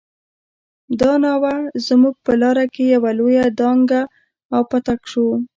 [0.99, 1.55] دا ناوه
[1.87, 4.01] زموږ په لاره کې يوه لويه ډانګه
[4.55, 5.27] او پټک شو.